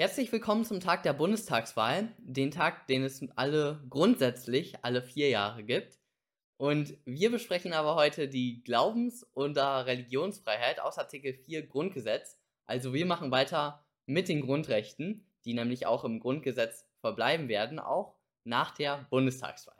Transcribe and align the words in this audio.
Herzlich 0.00 0.32
willkommen 0.32 0.64
zum 0.64 0.80
Tag 0.80 1.02
der 1.02 1.12
Bundestagswahl, 1.12 2.08
den 2.16 2.50
Tag, 2.50 2.86
den 2.86 3.04
es 3.04 3.22
alle 3.36 3.84
grundsätzlich 3.90 4.82
alle 4.82 5.02
vier 5.02 5.28
Jahre 5.28 5.62
gibt. 5.62 5.98
Und 6.56 6.96
wir 7.04 7.30
besprechen 7.30 7.74
aber 7.74 7.96
heute 7.96 8.26
die 8.26 8.64
Glaubens- 8.64 9.24
und 9.34 9.58
Religionsfreiheit 9.58 10.80
aus 10.80 10.96
Artikel 10.96 11.34
4 11.34 11.66
Grundgesetz. 11.66 12.40
Also 12.64 12.94
wir 12.94 13.04
machen 13.04 13.30
weiter 13.30 13.84
mit 14.06 14.30
den 14.30 14.40
Grundrechten, 14.40 15.26
die 15.44 15.52
nämlich 15.52 15.84
auch 15.84 16.04
im 16.04 16.18
Grundgesetz 16.18 16.88
verbleiben 17.02 17.48
werden, 17.48 17.78
auch 17.78 18.16
nach 18.44 18.70
der 18.70 19.06
Bundestagswahl. 19.10 19.76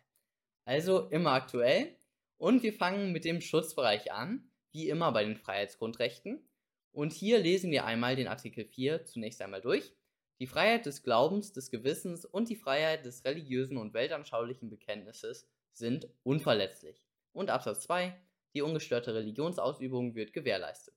Also 0.67 1.09
immer 1.09 1.31
aktuell. 1.31 1.97
Und 2.37 2.63
wir 2.63 2.75
fangen 2.75 3.13
mit 3.13 3.25
dem 3.25 3.41
Schutzbereich 3.41 4.13
an, 4.13 4.51
wie 4.73 4.91
immer 4.91 5.13
bei 5.13 5.25
den 5.25 5.37
Freiheitsgrundrechten. 5.37 6.47
Und 6.93 7.15
hier 7.15 7.39
lesen 7.39 7.71
wir 7.71 7.87
einmal 7.87 8.17
den 8.17 8.29
Artikel 8.29 8.67
4 8.67 9.07
zunächst 9.07 9.41
einmal 9.41 9.63
durch. 9.63 9.95
Die 10.41 10.47
Freiheit 10.47 10.87
des 10.87 11.03
Glaubens, 11.03 11.53
des 11.53 11.71
Gewissens 11.71 12.25
und 12.25 12.49
die 12.49 12.57
Freiheit 12.57 13.05
des 13.05 13.27
religiösen 13.27 13.77
und 13.77 13.93
weltanschaulichen 13.93 14.71
Bekenntnisses 14.71 15.47
sind 15.73 16.09
unverletzlich. 16.23 17.05
Und 17.33 17.51
Absatz 17.51 17.83
2, 17.83 18.19
die 18.55 18.63
ungestörte 18.63 19.15
Religionsausübung 19.15 20.15
wird 20.15 20.33
gewährleistet. 20.33 20.95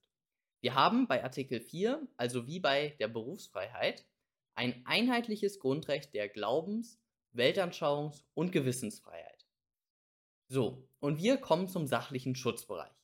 Wir 0.62 0.74
haben 0.74 1.06
bei 1.06 1.22
Artikel 1.22 1.60
4, 1.60 2.08
also 2.16 2.46
wie 2.46 2.58
bei 2.58 2.96
der 2.98 3.08
Berufsfreiheit, 3.08 4.06
ein 4.54 4.82
einheitliches 4.86 5.60
Grundrecht 5.60 6.14
der 6.14 6.30
Glaubens-, 6.30 6.98
Weltanschauungs- 7.34 8.22
und 8.32 8.50
Gewissensfreiheit. 8.50 9.46
So, 10.48 10.88
und 11.00 11.18
wir 11.18 11.36
kommen 11.36 11.68
zum 11.68 11.86
sachlichen 11.86 12.34
Schutzbereich. 12.34 12.96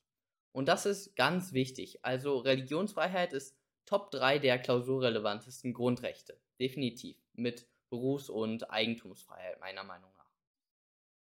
Und 0.52 0.68
das 0.68 0.86
ist 0.86 1.14
ganz 1.16 1.52
wichtig. 1.52 2.02
Also 2.02 2.38
Religionsfreiheit 2.38 3.34
ist 3.34 3.59
Top 3.86 4.10
3 4.10 4.38
der 4.38 4.58
klausurrelevantesten 4.58 5.72
Grundrechte. 5.72 6.38
Definitiv. 6.60 7.16
Mit 7.34 7.66
Berufs- 7.90 8.30
und 8.30 8.70
Eigentumsfreiheit, 8.70 9.58
meiner 9.60 9.84
Meinung 9.84 10.10
nach. 10.16 10.30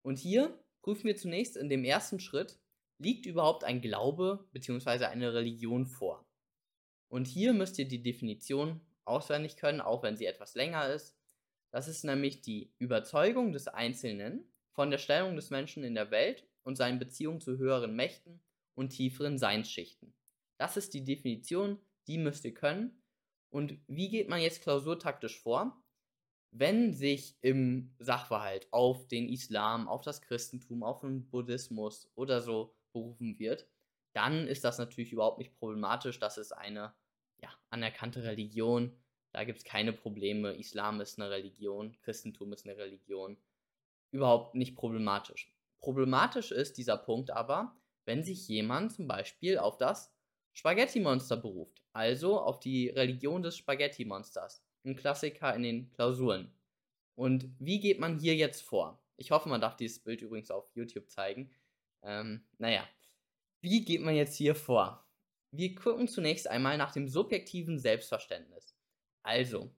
Und 0.03 0.19
hier 0.19 0.59
prüfen 0.83 1.05
wir 1.05 1.17
zunächst 1.17 1.57
in 1.57 1.69
dem 1.69 1.85
ersten 1.85 2.19
Schritt, 2.21 2.59
liegt 2.99 3.27
überhaupt 3.27 3.65
ein 3.65 3.81
Glaube 3.81 4.49
bzw. 4.53 5.05
eine 5.05 5.35
Religion 5.35 5.87
vor? 5.87 6.27
Und 7.09 7.27
hier 7.27 7.53
müsst 7.53 7.79
ihr 7.79 7.87
die 7.87 8.03
Definition 8.03 8.81
auswendig 9.05 9.57
können, 9.57 9.81
auch 9.81 10.03
wenn 10.03 10.17
sie 10.17 10.27
etwas 10.27 10.55
länger 10.55 10.89
ist. 10.89 11.17
Das 11.71 11.89
ist 11.89 12.05
nämlich 12.05 12.43
die 12.43 12.73
Überzeugung 12.79 13.53
des 13.53 13.69
Einzelnen 13.69 14.51
von 14.73 14.91
der 14.91 14.99
Stellung 14.99 15.37
des 15.37 15.51
Menschen 15.51 15.85
in 15.85 15.95
der 15.95 16.11
Welt 16.11 16.47
und 16.63 16.77
seinen 16.77 16.99
Beziehungen 16.99 17.41
zu 17.41 17.59
höheren 17.59 17.95
Mächten 17.97 18.41
und 18.75 18.91
tieferen 18.91 19.39
Seinsschichten. 19.39 20.15
Das 20.59 20.77
ist 20.77 20.95
die 20.95 21.05
Definition 21.05 21.79
die 22.09 22.19
müsst 22.19 22.45
ihr 22.45 22.55
können. 22.55 23.03
Und 23.51 23.79
wie 23.87 24.09
geht 24.09 24.29
man 24.29 24.41
jetzt 24.41 24.63
klausurtaktisch 24.63 25.39
vor? 25.41 25.81
Wenn 26.51 26.95
sich 26.95 27.37
im 27.43 27.95
Sachverhalt 27.99 28.67
auf 28.73 29.07
den 29.07 29.29
Islam, 29.29 29.87
auf 29.87 30.03
das 30.03 30.23
Christentum, 30.23 30.83
auf 30.83 31.01
den 31.01 31.29
Buddhismus 31.29 32.11
oder 32.15 32.41
so 32.41 32.75
berufen 32.93 33.39
wird, 33.39 33.69
dann 34.15 34.49
ist 34.49 34.65
das 34.65 34.79
natürlich 34.79 35.13
überhaupt 35.13 35.39
nicht 35.39 35.55
problematisch. 35.55 36.19
Das 36.19 36.39
ist 36.39 36.53
eine 36.53 36.95
ja, 37.43 37.51
anerkannte 37.71 38.25
Religion. 38.25 38.97
Da 39.33 39.45
gibt 39.45 39.59
es 39.59 39.65
keine 39.65 39.93
Probleme. 39.93 40.53
Islam 40.55 41.01
ist 41.01 41.21
eine 41.21 41.31
Religion, 41.31 41.97
Christentum 42.01 42.53
ist 42.53 42.67
eine 42.67 42.79
Religion. 42.79 43.37
Überhaupt 44.11 44.55
nicht 44.55 44.75
problematisch. 44.75 45.53
Problematisch 45.81 46.51
ist 46.51 46.79
dieser 46.79 46.97
Punkt 46.97 47.31
aber, 47.31 47.77
wenn 48.07 48.25
sich 48.25 48.49
jemand 48.49 48.93
zum 48.93 49.07
Beispiel 49.07 49.59
auf 49.59 49.77
das 49.77 50.18
Spaghetti-Monster 50.59 51.37
beruft, 51.37 51.85
also 51.93 52.41
auf 52.41 52.59
die 52.59 52.89
Religion 52.89 53.43
des 53.43 53.57
Spaghetti-Monsters. 53.59 54.61
Ein 54.85 54.97
Klassiker 54.97 55.55
in 55.55 55.63
den 55.63 55.91
Klausuren. 55.93 56.53
Und 57.15 57.49
wie 57.61 57.79
geht 57.79 58.01
man 58.01 58.19
hier 58.19 58.35
jetzt 58.35 58.63
vor? 58.63 59.01
Ich 59.17 59.31
hoffe, 59.31 59.49
man 59.49 59.61
darf 59.61 59.77
dieses 59.77 60.01
Bild 60.01 60.21
übrigens 60.21 60.51
auf 60.51 60.69
YouTube 60.75 61.09
zeigen. 61.11 61.53
Ähm, 62.03 62.43
naja, 62.59 62.83
wie 63.61 63.85
geht 63.85 64.01
man 64.01 64.17
jetzt 64.17 64.35
hier 64.35 64.57
vor? 64.57 65.07
Wir 65.53 65.77
gucken 65.77 66.09
zunächst 66.09 66.49
einmal 66.49 66.77
nach 66.77 66.91
dem 66.91 67.07
subjektiven 67.07 67.79
Selbstverständnis. 67.79 68.75
Also, 69.23 69.71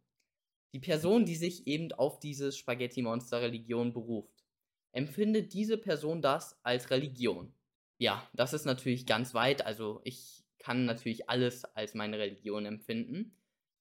die 0.72 0.80
Person, 0.80 1.26
die 1.26 1.36
sich 1.36 1.66
eben 1.66 1.92
auf 1.92 2.20
diese 2.20 2.52
Spaghetti-Monster-Religion 2.52 3.92
beruft, 3.92 4.46
empfindet 4.92 5.52
diese 5.52 5.76
Person 5.76 6.22
das 6.22 6.58
als 6.62 6.88
Religion. 6.88 7.52
Ja, 7.98 8.26
das 8.32 8.54
ist 8.54 8.64
natürlich 8.64 9.04
ganz 9.04 9.34
weit. 9.34 9.66
Also 9.66 10.00
ich 10.04 10.39
kann 10.60 10.84
natürlich 10.84 11.28
alles 11.28 11.65
als 11.65 11.94
meine 11.94 12.19
Religion 12.19 12.66
empfinden. 12.66 13.37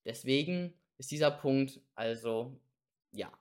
Deswegen 0.06 0.74
ist 0.98 1.12
dieser 1.12 1.30
Punkt 1.30 1.80
also 1.94 2.60
ja 3.12 3.32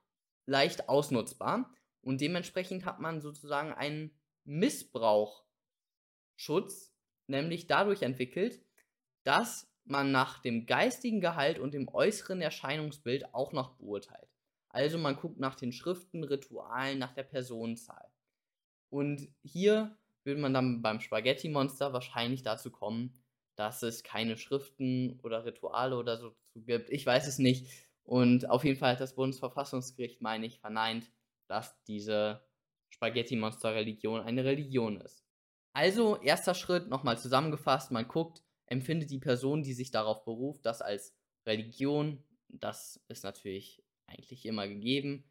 leicht 0.46 0.88
ausnutzbar 0.88 1.72
und 2.02 2.20
dementsprechend 2.20 2.84
hat 2.84 3.00
man 3.00 3.20
sozusagen 3.20 3.72
einen 3.72 4.10
Missbrauchschutz, 4.44 6.94
nämlich 7.26 7.66
dadurch 7.66 8.02
entwickelt, 8.02 8.60
dass 9.24 9.70
man 9.84 10.12
nach 10.12 10.40
dem 10.40 10.66
geistigen 10.66 11.20
Gehalt 11.20 11.58
und 11.58 11.74
dem 11.74 11.88
äußeren 11.88 12.40
Erscheinungsbild 12.40 13.34
auch 13.34 13.52
noch 13.52 13.76
beurteilt. 13.76 14.28
Also 14.68 14.98
man 14.98 15.16
guckt 15.16 15.38
nach 15.38 15.54
den 15.54 15.72
Schriften, 15.72 16.24
Ritualen, 16.24 16.98
nach 16.98 17.12
der 17.12 17.22
Personenzahl. 17.22 18.06
Und 18.90 19.28
hier 19.42 19.96
würde 20.24 20.40
man 20.40 20.54
dann 20.54 20.82
beim 20.82 21.00
Spaghetti-Monster 21.00 21.92
wahrscheinlich 21.92 22.42
dazu 22.42 22.70
kommen, 22.70 23.22
dass 23.58 23.82
es 23.82 24.04
keine 24.04 24.36
Schriften 24.36 25.18
oder 25.24 25.44
Rituale 25.44 25.96
oder 25.96 26.16
so 26.16 26.36
gibt. 26.54 26.90
Ich 26.90 27.04
weiß 27.04 27.26
es 27.26 27.38
nicht. 27.38 27.66
Und 28.04 28.48
auf 28.48 28.64
jeden 28.64 28.78
Fall 28.78 28.92
hat 28.92 29.00
das 29.00 29.16
Bundesverfassungsgericht, 29.16 30.22
meine 30.22 30.46
ich, 30.46 30.60
verneint, 30.60 31.10
dass 31.48 31.82
diese 31.84 32.46
Spaghetti-Monster-Religion 32.90 34.20
eine 34.20 34.44
Religion 34.44 35.00
ist. 35.00 35.24
Also, 35.72 36.16
erster 36.22 36.54
Schritt, 36.54 36.88
nochmal 36.88 37.18
zusammengefasst, 37.18 37.90
man 37.90 38.06
guckt, 38.06 38.44
empfindet 38.66 39.10
die 39.10 39.18
Person, 39.18 39.64
die 39.64 39.74
sich 39.74 39.90
darauf 39.90 40.24
beruft, 40.24 40.64
das 40.64 40.80
als 40.80 41.12
Religion. 41.44 42.22
Das 42.48 43.04
ist 43.08 43.24
natürlich 43.24 43.82
eigentlich 44.06 44.46
immer 44.46 44.68
gegeben. 44.68 45.24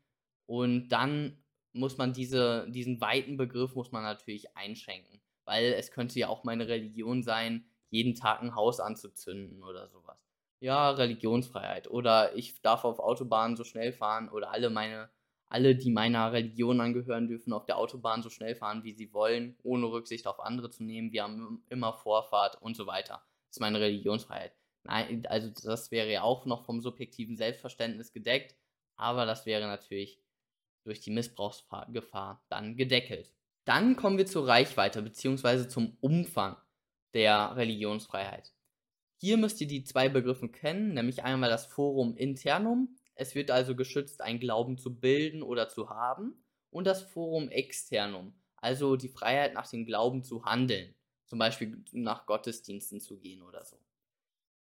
Und 0.46 0.90
dann 0.90 1.42
muss 1.72 1.98
man 1.98 2.12
diese, 2.12 2.70
diesen 2.72 3.00
weiten 3.00 3.38
Begriff 3.38 3.74
muss 3.74 3.94
man 3.94 4.04
natürlich 4.04 4.56
einschränken. 4.58 5.22
Weil 5.46 5.74
es 5.74 5.92
könnte 5.92 6.20
ja 6.20 6.28
auch 6.28 6.44
meine 6.44 6.68
Religion 6.68 7.24
sein, 7.24 7.66
jeden 7.90 8.16
Tag 8.16 8.42
ein 8.42 8.56
Haus 8.56 8.80
anzuzünden 8.80 9.64
oder 9.64 9.88
sowas. 9.90 10.18
Ja, 10.60 10.90
Religionsfreiheit. 10.92 11.90
Oder 11.90 12.36
ich 12.36 12.62
darf 12.62 12.84
auf 12.84 13.00
Autobahnen 13.00 13.56
so 13.56 13.64
schnell 13.64 13.94
fahren 13.94 14.30
oder 14.30 14.52
alle 14.52 14.70
meine, 14.70 15.10
alle, 15.48 15.76
die 15.76 15.92
meiner 15.92 16.32
Religion 16.34 16.82
angehören, 16.82 17.28
dürfen 17.28 17.54
auf 17.54 17.66
der 17.66 17.78
Autobahn 17.78 18.24
so 18.24 18.30
schnell 18.30 18.56
fahren, 18.56 18.84
wie 18.84 18.94
sie 18.94 19.14
wollen, 19.14 19.56
ohne 19.64 19.86
Rücksicht 19.86 20.26
auf 20.28 20.40
andere 20.40 20.70
zu 20.70 20.84
nehmen. 20.84 21.12
Wir 21.12 21.24
haben 21.24 21.64
immer 21.70 21.94
Vorfahrt 21.94 22.62
und 22.62 22.76
so 22.76 22.88
weiter. 22.88 23.22
Das 23.48 23.58
ist 23.58 23.62
meine 23.62 23.80
Religionsfreiheit. 23.80 24.54
Nein, 24.84 25.26
also 25.28 25.52
das 25.64 25.92
wäre 25.92 26.12
ja 26.12 26.24
auch 26.24 26.46
noch 26.46 26.66
vom 26.66 26.82
subjektiven 26.82 27.36
Selbstverständnis 27.36 28.14
gedeckt, 28.14 28.56
aber 28.96 29.26
das 29.26 29.46
wäre 29.46 29.68
natürlich 29.68 30.20
durch 30.86 31.02
die 31.02 31.12
Missbrauchsgefahr 31.12 32.42
dann 32.50 32.78
gedeckelt. 32.78 33.34
Dann 33.66 33.98
kommen 33.98 34.18
wir 34.18 34.26
zur 34.26 34.48
Reichweite 34.48 35.02
bzw. 35.02 35.68
zum 35.68 35.98
Umfang 36.00 36.56
der 37.14 37.56
Religionsfreiheit. 37.56 38.54
Hier 39.20 39.38
müsst 39.38 39.60
ihr 39.62 39.68
die 39.68 39.84
zwei 39.84 40.10
Begriffe 40.10 40.50
kennen, 40.50 40.94
nämlich 40.94 41.24
einmal 41.24 41.50
das 41.50 41.66
Forum 41.66 42.16
internum, 42.16 42.98
es 43.16 43.34
wird 43.34 43.50
also 43.50 43.76
geschützt, 43.76 44.22
einen 44.22 44.40
Glauben 44.40 44.78
zu 44.78 45.00
bilden 45.00 45.42
oder 45.42 45.70
zu 45.70 45.90
haben, 45.90 46.44
und 46.70 46.86
das 46.86 47.02
Forum 47.02 47.50
externum, 47.50 48.34
also 48.58 48.96
die 48.96 49.10
Freiheit 49.10 49.54
nach 49.54 49.68
dem 49.68 49.86
Glauben 49.86 50.24
zu 50.24 50.46
handeln, 50.46 50.94
zum 51.26 51.40
Beispiel 51.40 51.84
nach 51.92 52.26
Gottesdiensten 52.26 53.00
zu 53.00 53.18
gehen 53.18 53.42
oder 53.42 53.64
so. 53.66 53.78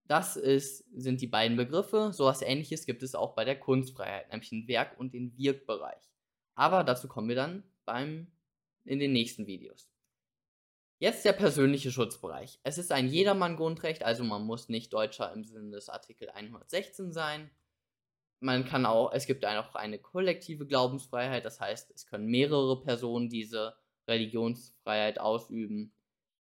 Das 0.06 0.36
ist, 0.36 0.86
sind 0.94 1.22
die 1.22 1.28
beiden 1.28 1.56
Begriffe. 1.56 2.12
So 2.12 2.26
etwas 2.26 2.42
ähnliches 2.42 2.86
gibt 2.86 3.04
es 3.04 3.16
auch 3.16 3.34
bei 3.34 3.46
der 3.46 3.60
Kunstfreiheit, 3.60 4.30
nämlich 4.30 4.50
den 4.50 4.68
Werk- 4.68 5.00
und 5.00 5.14
den 5.14 5.38
Wirkbereich. 5.38 6.12
Aber 6.56 6.84
dazu 6.84 7.08
kommen 7.08 7.30
wir 7.30 7.36
dann 7.36 7.64
beim, 7.86 8.28
in 8.84 9.00
den 9.00 9.14
nächsten 9.14 9.48
Videos. 9.48 9.90
Jetzt 11.02 11.26
der 11.26 11.34
persönliche 11.34 11.90
Schutzbereich. 11.90 12.60
Es 12.62 12.78
ist 12.78 12.92
ein 12.92 13.10
Jedermann-Grundrecht, 13.10 14.04
also 14.04 14.24
man 14.24 14.44
muss 14.44 14.70
nicht 14.70 14.94
Deutscher 14.94 15.34
im 15.34 15.44
Sinne 15.44 15.72
des 15.72 15.90
Artikel 15.90 16.30
116 16.30 17.12
sein. 17.12 17.50
Man 18.40 18.66
kann 18.66 18.86
auch, 18.86 19.12
es 19.12 19.26
gibt 19.26 19.44
auch 19.44 19.74
eine 19.74 19.98
kollektive 19.98 20.68
Glaubensfreiheit, 20.68 21.44
das 21.44 21.60
heißt, 21.60 21.90
es 21.90 22.06
können 22.06 22.28
mehrere 22.28 22.80
Personen 22.84 23.30
diese 23.30 23.74
Religionsfreiheit 24.08 25.20
ausüben. 25.20 25.92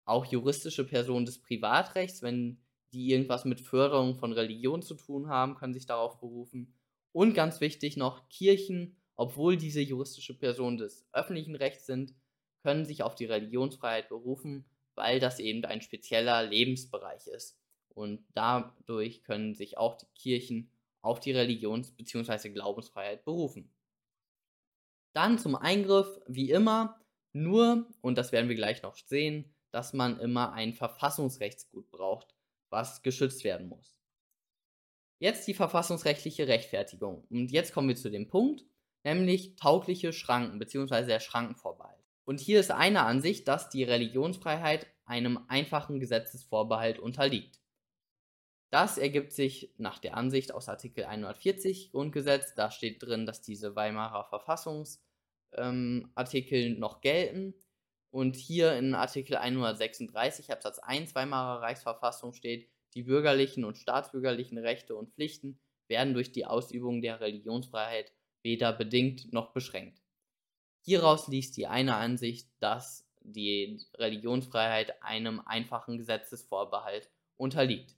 Auch 0.06 0.26
juristische 0.26 0.84
Personen 0.84 1.28
des 1.28 1.40
Privatrechts, 1.40 2.24
wenn 2.24 2.60
die 2.92 3.12
irgendwas 3.12 3.46
mit 3.46 3.62
Förderung 3.62 4.16
von 4.16 4.34
Religion 4.34 4.82
zu 4.82 4.96
tun 4.96 5.30
haben, 5.30 5.58
können 5.58 5.76
sich 5.76 5.86
darauf 5.86 6.20
berufen. 6.20 6.74
Und 7.12 7.36
ganz 7.36 7.62
wichtig 7.62 7.98
noch, 7.98 8.28
Kirchen, 8.30 8.98
obwohl 9.14 9.58
diese 9.58 9.82
juristische 9.82 10.36
Personen 10.36 10.78
des 10.78 11.08
öffentlichen 11.14 11.54
Rechts 11.54 11.86
sind, 11.86 12.16
können 12.62 12.86
sich 12.86 13.04
auf 13.04 13.16
die 13.16 13.26
Religionsfreiheit 13.26 14.10
berufen, 14.10 14.66
weil 14.96 15.20
das 15.20 15.40
eben 15.40 15.64
ein 15.66 15.82
spezieller 15.82 16.44
Lebensbereich 16.44 17.28
ist. 17.28 17.58
Und 17.90 18.26
dadurch 18.34 19.24
können 19.24 19.56
sich 19.56 19.78
auch 19.78 19.98
die 19.98 20.08
Kirchen 20.16 20.72
auf 21.02 21.20
die 21.20 21.32
Religions- 21.32 21.92
bzw. 21.92 22.50
Glaubensfreiheit 22.50 23.24
berufen. 23.24 23.74
Dann 25.14 25.40
zum 25.40 25.56
Eingriff, 25.56 26.20
wie 26.28 26.52
immer, 26.52 27.00
nur, 27.32 27.88
und 28.02 28.18
das 28.18 28.32
werden 28.32 28.50
wir 28.50 28.56
gleich 28.56 28.82
noch 28.84 28.96
sehen, 28.96 29.54
dass 29.72 29.94
man 29.94 30.20
immer 30.20 30.54
ein 30.54 30.74
Verfassungsrechtsgut 30.74 31.90
braucht, 31.92 32.36
was 32.70 33.02
geschützt 33.02 33.44
werden 33.44 33.70
muss. 33.70 33.96
Jetzt 35.20 35.48
die 35.48 35.54
verfassungsrechtliche 35.54 36.48
Rechtfertigung. 36.48 37.26
Und 37.30 37.52
jetzt 37.52 37.74
kommen 37.74 37.90
wir 37.90 37.96
zu 37.96 38.10
dem 38.10 38.28
Punkt, 38.28 38.66
nämlich 39.04 39.56
taugliche 39.56 40.14
Schranken 40.14 40.60
bzw. 40.60 41.06
der 41.06 41.20
Schrankenvorbehalt. 41.20 41.99
Und 42.30 42.40
hier 42.40 42.60
ist 42.60 42.70
eine 42.70 43.06
Ansicht, 43.06 43.48
dass 43.48 43.70
die 43.70 43.84
Religionsfreiheit 43.84 44.86
einem 45.04 45.40
einfachen 45.48 46.00
Gesetzesvorbehalt 46.00 47.00
unterliegt. 47.00 47.60
Das 48.70 49.00
ergibt 49.00 49.34
sich 49.34 49.74
nach 49.80 49.98
der 49.98 50.16
Ansicht 50.16 50.54
aus 50.54 50.70
Artikel 50.70 51.06
140 51.06 51.90
Grundgesetz. 51.90 52.54
Da 52.54 52.70
steht 52.70 53.02
drin, 53.02 53.26
dass 53.26 53.42
diese 53.42 53.76
Weimarer 53.76 54.26
Verfassungsartikel 54.26 56.66
ähm, 56.68 56.80
noch 56.80 57.02
gelten. 57.02 57.56
Und 58.12 58.36
hier 58.36 58.74
in 58.74 58.94
Artikel 58.94 59.36
136 59.36 60.52
Absatz 60.52 60.78
1 60.78 61.16
Weimarer 61.16 61.64
Reichsverfassung 61.64 62.34
steht, 62.34 62.70
die 62.94 63.02
bürgerlichen 63.02 63.66
und 63.66 63.80
staatsbürgerlichen 63.80 64.60
Rechte 64.60 64.96
und 64.96 65.16
Pflichten 65.16 65.60
werden 65.88 66.14
durch 66.14 66.32
die 66.32 66.46
Ausübung 66.46 67.02
der 67.02 67.22
Religionsfreiheit 67.22 68.14
weder 68.44 68.72
bedingt 68.72 69.34
noch 69.34 69.52
beschränkt. 69.52 69.99
Hieraus 70.90 71.28
liest 71.28 71.56
die 71.56 71.68
eine 71.68 71.98
Ansicht, 71.98 72.50
dass 72.58 73.08
die 73.22 73.80
Religionsfreiheit 74.00 75.04
einem 75.04 75.40
einfachen 75.40 76.00
Gesetzesvorbehalt 76.00 77.12
unterliegt. 77.38 77.96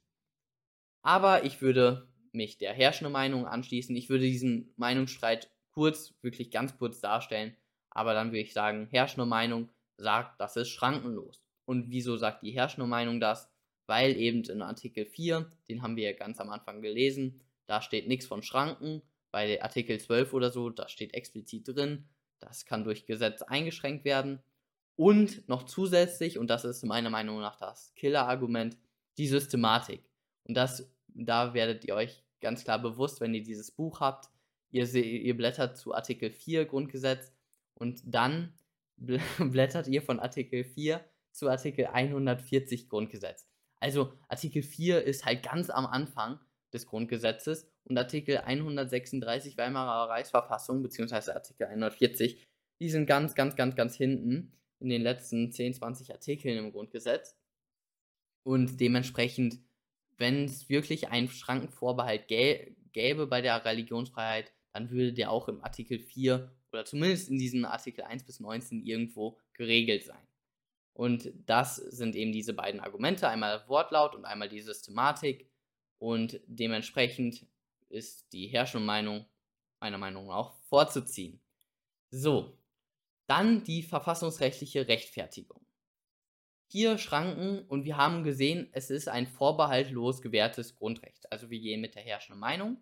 Aber 1.00 1.46
ich 1.46 1.62
würde 1.62 2.06
mich 2.32 2.58
der 2.58 2.74
herrschenden 2.74 3.14
Meinung 3.14 3.46
anschließen. 3.46 3.96
Ich 3.96 4.10
würde 4.10 4.24
diesen 4.24 4.74
Meinungsstreit 4.76 5.50
kurz, 5.70 6.12
wirklich 6.20 6.50
ganz 6.50 6.76
kurz 6.76 7.00
darstellen. 7.00 7.56
Aber 7.88 8.12
dann 8.12 8.28
würde 8.28 8.40
ich 8.40 8.52
sagen, 8.52 8.88
herrschende 8.90 9.24
Meinung 9.24 9.70
sagt, 9.96 10.38
das 10.38 10.56
ist 10.56 10.68
schrankenlos. 10.68 11.42
Und 11.64 11.90
wieso 11.90 12.18
sagt 12.18 12.42
die 12.42 12.52
herrschende 12.52 12.86
Meinung 12.86 13.20
das? 13.20 13.50
Weil 13.86 14.18
eben 14.18 14.44
in 14.44 14.60
Artikel 14.60 15.06
4, 15.06 15.50
den 15.66 15.80
haben 15.80 15.96
wir 15.96 16.10
ja 16.10 16.12
ganz 16.12 16.40
am 16.40 16.50
Anfang 16.50 16.82
gelesen, 16.82 17.40
da 17.64 17.80
steht 17.80 18.06
nichts 18.06 18.26
von 18.26 18.42
Schranken. 18.42 19.00
Bei 19.30 19.62
Artikel 19.62 19.98
12 19.98 20.34
oder 20.34 20.50
so, 20.50 20.68
da 20.68 20.90
steht 20.90 21.14
explizit 21.14 21.68
drin, 21.68 22.06
das 22.42 22.64
kann 22.64 22.84
durch 22.84 23.06
Gesetz 23.06 23.42
eingeschränkt 23.42 24.04
werden. 24.04 24.42
Und 24.96 25.48
noch 25.48 25.64
zusätzlich, 25.64 26.38
und 26.38 26.48
das 26.48 26.64
ist 26.64 26.84
meiner 26.84 27.10
Meinung 27.10 27.40
nach 27.40 27.56
das 27.56 27.94
Killer-Argument, 27.94 28.76
die 29.16 29.26
Systematik. 29.26 30.04
Und 30.44 30.54
das, 30.54 30.90
da 31.08 31.54
werdet 31.54 31.84
ihr 31.84 31.94
euch 31.94 32.22
ganz 32.40 32.64
klar 32.64 32.80
bewusst, 32.80 33.20
wenn 33.20 33.34
ihr 33.34 33.42
dieses 33.42 33.70
Buch 33.70 34.00
habt. 34.00 34.30
Ihr, 34.70 34.92
ihr 34.94 35.36
blättert 35.36 35.76
zu 35.76 35.94
Artikel 35.94 36.30
4 36.30 36.66
Grundgesetz 36.66 37.32
und 37.74 38.02
dann 38.04 38.54
blättert 39.38 39.88
ihr 39.88 40.02
von 40.02 40.20
Artikel 40.20 40.64
4 40.64 41.04
zu 41.30 41.48
Artikel 41.48 41.86
140 41.86 42.88
Grundgesetz. 42.88 43.46
Also 43.80 44.12
Artikel 44.28 44.62
4 44.62 45.02
ist 45.02 45.24
halt 45.24 45.42
ganz 45.42 45.70
am 45.70 45.86
Anfang 45.86 46.38
des 46.72 46.86
Grundgesetzes 46.86 47.66
und 47.84 47.98
Artikel 47.98 48.38
136 48.38 49.56
Weimarer 49.56 50.08
Reichsverfassung 50.10 50.82
beziehungsweise 50.82 51.34
Artikel 51.34 51.66
140, 51.66 52.46
die 52.80 52.88
sind 52.90 53.06
ganz, 53.06 53.34
ganz, 53.34 53.56
ganz, 53.56 53.76
ganz 53.76 53.96
hinten 53.96 54.52
in 54.80 54.88
den 54.88 55.02
letzten 55.02 55.52
10, 55.52 55.74
20 55.74 56.12
Artikeln 56.12 56.58
im 56.58 56.72
Grundgesetz. 56.72 57.36
Und 58.44 58.80
dementsprechend 58.80 59.60
wenn 60.22 60.44
es 60.44 60.68
wirklich 60.68 61.08
einen 61.08 61.28
Schrankenvorbehalt 61.28 62.28
gä 62.28 62.74
gäbe 62.92 63.26
bei 63.26 63.40
der 63.40 63.64
Religionsfreiheit, 63.64 64.52
dann 64.72 64.90
würde 64.90 65.12
der 65.12 65.30
auch 65.30 65.48
im 65.48 65.62
Artikel 65.64 65.98
4 65.98 66.50
oder 66.72 66.84
zumindest 66.84 67.30
in 67.30 67.38
diesen 67.38 67.64
Artikel 67.64 68.04
1 68.04 68.24
bis 68.24 68.38
19 68.38 68.84
irgendwo 68.84 69.38
geregelt 69.54 70.04
sein. 70.04 70.26
Und 70.94 71.32
das 71.46 71.76
sind 71.76 72.14
eben 72.14 72.32
diese 72.32 72.52
beiden 72.52 72.80
Argumente, 72.80 73.28
einmal 73.28 73.66
Wortlaut 73.66 74.14
und 74.14 74.26
einmal 74.26 74.48
die 74.48 74.60
Systematik. 74.60 75.50
Und 75.98 76.40
dementsprechend 76.46 77.46
ist 77.92 78.32
die 78.32 78.46
herrschende 78.46 78.86
Meinung 78.86 79.26
meiner 79.80 79.98
Meinung 79.98 80.26
nach 80.26 80.34
auch 80.34 80.54
vorzuziehen. 80.68 81.40
So, 82.10 82.56
dann 83.26 83.64
die 83.64 83.82
verfassungsrechtliche 83.82 84.88
Rechtfertigung 84.88 85.62
hier 86.72 86.96
Schranken 86.96 87.66
und 87.68 87.84
wir 87.84 87.98
haben 87.98 88.24
gesehen, 88.24 88.70
es 88.72 88.88
ist 88.88 89.06
ein 89.06 89.26
vorbehaltlos 89.26 90.22
gewährtes 90.22 90.74
Grundrecht. 90.74 91.30
Also 91.30 91.50
wir 91.50 91.60
gehen 91.60 91.82
mit 91.82 91.94
der 91.94 92.02
herrschenden 92.02 92.40
Meinung. 92.40 92.78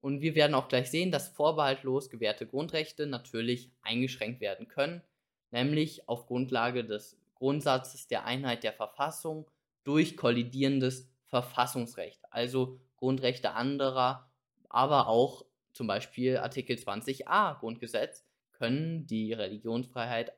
Und 0.00 0.20
wir 0.20 0.36
werden 0.36 0.54
auch 0.54 0.68
gleich 0.68 0.88
sehen, 0.88 1.10
dass 1.10 1.28
vorbehaltlos 1.28 2.10
gewährte 2.10 2.46
Grundrechte 2.46 3.08
natürlich 3.08 3.72
eingeschränkt 3.82 4.40
werden 4.40 4.68
können, 4.68 5.02
nämlich 5.50 6.08
auf 6.08 6.26
Grundlage 6.26 6.84
des 6.84 7.18
Grundsatzes 7.34 8.06
der 8.06 8.24
Einheit 8.24 8.62
der 8.62 8.72
Verfassung 8.72 9.50
durch 9.82 10.16
kollidierendes 10.16 11.10
Verfassungsrecht, 11.26 12.20
also 12.30 12.78
Grundrechte 12.98 13.50
anderer, 13.50 14.27
aber 14.68 15.08
auch 15.08 15.44
zum 15.72 15.86
Beispiel 15.86 16.38
Artikel 16.38 16.76
20a 16.76 17.58
Grundgesetz 17.58 18.24
können 18.52 19.06
die 19.06 19.32
Religionsfreiheit 19.32 20.32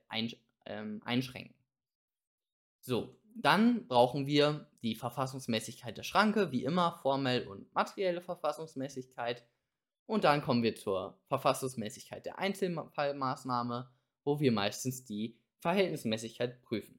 ähm, 0.66 1.00
einschränken. 1.04 1.54
So, 2.80 3.18
dann 3.34 3.86
brauchen 3.86 4.26
wir 4.26 4.68
die 4.82 4.94
Verfassungsmäßigkeit 4.94 5.96
der 5.96 6.02
Schranke, 6.02 6.52
wie 6.52 6.64
immer 6.64 6.98
formell 7.02 7.46
und 7.46 7.72
materielle 7.74 8.20
Verfassungsmäßigkeit. 8.20 9.46
Und 10.06 10.24
dann 10.24 10.42
kommen 10.42 10.62
wir 10.62 10.74
zur 10.74 11.18
Verfassungsmäßigkeit 11.28 12.26
der 12.26 12.38
Einzelfallmaßnahme, 12.38 13.90
wo 14.24 14.40
wir 14.40 14.52
meistens 14.52 15.04
die 15.04 15.38
Verhältnismäßigkeit 15.60 16.62
prüfen. 16.62 16.98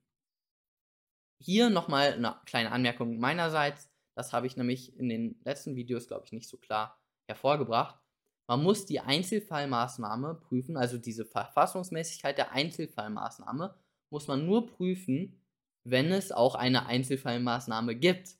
Hier 1.40 1.70
nochmal 1.70 2.14
eine 2.14 2.40
kleine 2.46 2.72
Anmerkung 2.72 3.20
meinerseits. 3.20 3.90
Das 4.14 4.34
habe 4.34 4.48
ich 4.48 4.56
nämlich 4.56 4.98
in 4.98 5.10
den 5.10 5.40
letzten 5.44 5.76
Videos, 5.76 6.08
glaube 6.08 6.26
ich, 6.26 6.32
nicht 6.32 6.48
so 6.48 6.58
klar 6.58 7.01
hervorgebracht. 7.32 8.00
Man 8.48 8.64
muss 8.64 8.86
die 8.86 9.00
Einzelfallmaßnahme 9.00 10.36
prüfen, 10.36 10.78
also 10.78 10.98
diese 10.98 11.26
Verfassungsmäßigkeit 11.26 12.38
der 12.38 12.52
Einzelfallmaßnahme 12.52 13.74
muss 14.10 14.28
man 14.28 14.46
nur 14.46 14.68
prüfen, 14.68 15.42
wenn 15.84 16.12
es 16.12 16.32
auch 16.32 16.56
eine 16.56 16.86
Einzelfallmaßnahme 16.86 17.96
gibt. 17.96 18.36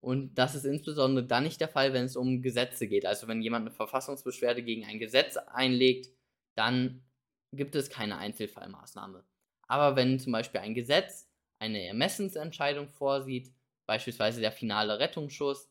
Und 0.00 0.34
das 0.34 0.54
ist 0.54 0.64
insbesondere 0.64 1.26
dann 1.26 1.44
nicht 1.44 1.60
der 1.60 1.68
Fall, 1.68 1.92
wenn 1.92 2.06
es 2.06 2.16
um 2.16 2.42
Gesetze 2.42 2.88
geht. 2.88 3.06
Also 3.06 3.28
wenn 3.28 3.42
jemand 3.42 3.66
eine 3.66 3.74
Verfassungsbeschwerde 3.74 4.62
gegen 4.62 4.84
ein 4.84 4.98
Gesetz 4.98 5.36
einlegt, 5.36 6.08
dann 6.56 7.04
gibt 7.52 7.76
es 7.76 7.90
keine 7.90 8.16
Einzelfallmaßnahme. 8.18 9.24
Aber 9.68 9.96
wenn 9.96 10.18
zum 10.18 10.32
Beispiel 10.32 10.60
ein 10.60 10.74
Gesetz 10.74 11.28
eine 11.58 11.86
Ermessensentscheidung 11.86 12.88
vorsieht, 12.88 13.52
beispielsweise 13.86 14.40
der 14.40 14.50
finale 14.50 14.98
Rettungsschuss, 14.98 15.70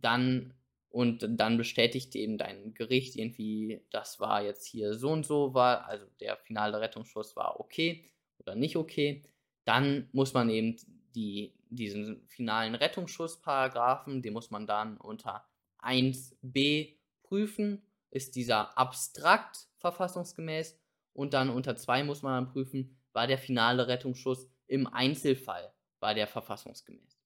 dann 0.00 0.54
und 0.90 1.26
dann 1.28 1.56
bestätigt 1.56 2.14
eben 2.16 2.36
dein 2.36 2.74
Gericht 2.74 3.16
irgendwie, 3.16 3.80
das 3.90 4.20
war 4.20 4.42
jetzt 4.42 4.66
hier 4.66 4.94
so 4.94 5.10
und 5.10 5.24
so 5.24 5.54
war, 5.54 5.86
also 5.86 6.04
der 6.20 6.36
finale 6.36 6.80
Rettungsschuss 6.80 7.36
war 7.36 7.60
okay 7.60 8.10
oder 8.38 8.54
nicht 8.54 8.76
okay, 8.76 9.24
dann 9.64 10.08
muss 10.12 10.34
man 10.34 10.50
eben 10.50 10.76
die, 11.14 11.54
diesen 11.68 12.26
finalen 12.26 12.74
Rettungsschussparagraphen, 12.74 14.22
den 14.22 14.32
muss 14.32 14.50
man 14.50 14.66
dann 14.66 14.96
unter 14.96 15.44
1b 15.80 16.96
prüfen, 17.22 17.82
ist 18.10 18.34
dieser 18.34 18.76
abstrakt 18.76 19.68
verfassungsgemäß 19.76 20.76
und 21.12 21.34
dann 21.34 21.50
unter 21.50 21.76
2 21.76 22.02
muss 22.02 22.22
man 22.22 22.44
dann 22.44 22.52
prüfen, 22.52 22.96
war 23.12 23.26
der 23.28 23.38
finale 23.38 23.86
Rettungsschuss 23.86 24.48
im 24.66 24.86
Einzelfall, 24.88 25.72
war 26.00 26.14
der 26.14 26.26
verfassungsgemäß. 26.26 27.20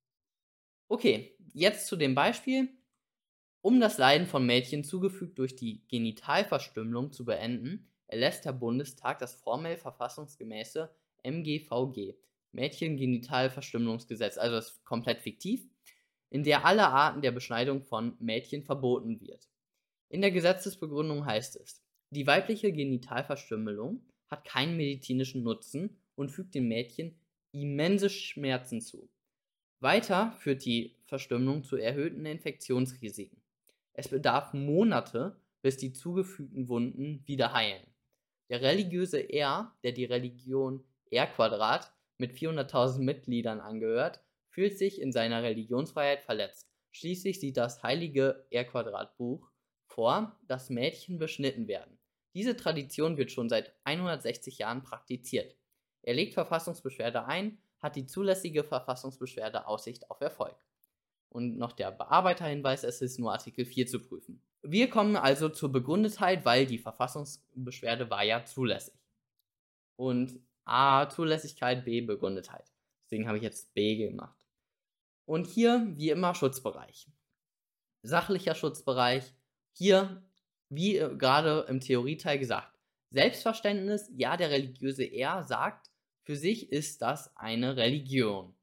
Okay, 0.88 1.36
jetzt 1.54 1.86
zu 1.86 1.96
dem 1.96 2.14
Beispiel. 2.14 2.68
Um 3.64 3.80
das 3.80 3.96
Leiden 3.96 4.26
von 4.26 4.44
Mädchen 4.44 4.84
zugefügt 4.84 5.38
durch 5.38 5.56
die 5.56 5.80
Genitalverstümmelung 5.88 7.12
zu 7.12 7.24
beenden, 7.24 7.88
erlässt 8.08 8.44
der 8.44 8.52
Bundestag 8.52 9.20
das 9.20 9.36
formell 9.36 9.78
verfassungsgemäße 9.78 10.94
MGVG, 11.22 12.14
Mädchengenitalverstümmelungsgesetz, 12.52 14.36
also 14.36 14.56
das 14.56 14.66
ist 14.66 14.84
komplett 14.84 15.22
fiktiv, 15.22 15.66
in 16.28 16.44
der 16.44 16.66
alle 16.66 16.88
Arten 16.88 17.22
der 17.22 17.32
Beschneidung 17.32 17.80
von 17.80 18.14
Mädchen 18.20 18.64
verboten 18.64 19.18
wird. 19.22 19.48
In 20.10 20.20
der 20.20 20.30
Gesetzesbegründung 20.30 21.24
heißt 21.24 21.56
es, 21.56 21.82
die 22.10 22.26
weibliche 22.26 22.70
Genitalverstümmelung 22.70 24.04
hat 24.28 24.44
keinen 24.44 24.76
medizinischen 24.76 25.42
Nutzen 25.42 25.96
und 26.16 26.28
fügt 26.28 26.54
den 26.54 26.68
Mädchen 26.68 27.18
immense 27.52 28.10
Schmerzen 28.10 28.82
zu. 28.82 29.08
Weiter 29.80 30.32
führt 30.32 30.66
die 30.66 30.98
Verstümmelung 31.06 31.64
zu 31.64 31.76
erhöhten 31.76 32.26
Infektionsrisiken. 32.26 33.40
Es 33.94 34.08
bedarf 34.08 34.52
Monate, 34.52 35.40
bis 35.62 35.76
die 35.76 35.92
zugefügten 35.92 36.68
Wunden 36.68 37.22
wieder 37.26 37.52
heilen. 37.52 37.86
Der 38.50 38.60
religiöse 38.60 39.30
R, 39.30 39.74
der 39.82 39.92
die 39.92 40.04
Religion 40.04 40.84
R 41.10 41.26
Quadrat 41.26 41.92
mit 42.18 42.32
400.000 42.32 42.98
Mitgliedern 42.98 43.60
angehört, 43.60 44.20
fühlt 44.50 44.78
sich 44.78 45.00
in 45.00 45.10
seiner 45.10 45.42
Religionsfreiheit 45.42 46.22
verletzt. 46.22 46.68
Schließlich 46.92 47.40
sieht 47.40 47.56
das 47.56 47.82
heilige 47.82 48.46
R-Quadrat-Buch 48.50 49.50
vor, 49.84 50.38
dass 50.46 50.70
Mädchen 50.70 51.18
beschnitten 51.18 51.66
werden. 51.66 51.98
Diese 52.34 52.56
Tradition 52.56 53.16
wird 53.16 53.32
schon 53.32 53.48
seit 53.48 53.74
160 53.82 54.58
Jahren 54.58 54.84
praktiziert. 54.84 55.56
Er 56.02 56.14
legt 56.14 56.34
Verfassungsbeschwerde 56.34 57.24
ein, 57.24 57.58
hat 57.80 57.96
die 57.96 58.06
zulässige 58.06 58.62
Verfassungsbeschwerde 58.62 59.66
Aussicht 59.66 60.08
auf 60.08 60.20
Erfolg. 60.20 60.56
Und 61.34 61.58
noch 61.58 61.72
der 61.72 61.90
Bearbeiterhinweis, 61.90 62.84
es 62.84 63.02
ist 63.02 63.18
nur 63.18 63.32
Artikel 63.32 63.64
4 63.64 63.88
zu 63.88 63.98
prüfen. 63.98 64.40
Wir 64.62 64.88
kommen 64.88 65.16
also 65.16 65.48
zur 65.48 65.72
Begründetheit, 65.72 66.44
weil 66.44 66.64
die 66.64 66.78
Verfassungsbeschwerde 66.78 68.08
war 68.08 68.22
ja 68.22 68.44
zulässig. 68.44 68.94
Und 69.96 70.38
A, 70.64 71.08
Zulässigkeit, 71.08 71.84
B, 71.84 72.02
Begründetheit. 72.02 72.70
Deswegen 73.02 73.26
habe 73.26 73.38
ich 73.38 73.42
jetzt 73.42 73.74
B 73.74 73.96
gemacht. 73.96 74.46
Und 75.24 75.48
hier, 75.48 75.84
wie 75.96 76.10
immer, 76.10 76.36
Schutzbereich. 76.36 77.08
Sachlicher 78.02 78.54
Schutzbereich. 78.54 79.34
Hier, 79.72 80.22
wie 80.68 80.98
äh, 80.98 81.16
gerade 81.16 81.66
im 81.68 81.80
Theorieteil 81.80 82.38
gesagt, 82.38 82.78
Selbstverständnis, 83.10 84.08
ja, 84.14 84.36
der 84.36 84.50
religiöse 84.50 85.04
Er 85.04 85.42
sagt, 85.42 85.90
für 86.22 86.36
sich 86.36 86.70
ist 86.70 87.02
das 87.02 87.36
eine 87.36 87.76
Religion. 87.76 88.54